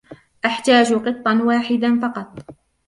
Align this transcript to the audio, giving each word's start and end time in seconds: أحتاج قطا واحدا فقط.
أحتاج 0.45 0.93
قطا 0.93 1.41
واحدا 1.43 1.99
فقط. 1.99 2.39